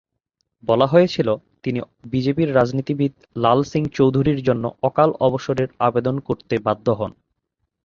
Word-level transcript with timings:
বলা 0.63 0.87
হয়েছিল, 0.87 1.27
তিনি 1.63 1.79
বিজেপির 2.05 2.49
রাজনীতিবিদ 2.55 3.13
লাল 3.35 3.59
সিং 3.63 3.83
চৌধুরীর 3.93 4.39
জন্য 4.43 4.63
অকাল 4.81 5.09
অবসরের 5.19 5.69
আবেদন 5.79 6.15
করতে 6.19 6.55
বাধ্য 6.57 6.87
হন। 6.91 7.11